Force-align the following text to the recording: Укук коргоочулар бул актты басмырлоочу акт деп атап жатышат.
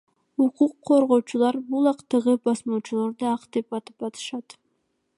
Укук 0.43 0.71
коргоочулар 0.89 1.59
бул 1.69 1.91
актты 1.93 2.23
басмырлоочу 2.49 3.29
акт 3.35 3.55
деп 3.59 3.81
атап 3.81 4.03
жатышат. 4.07 4.61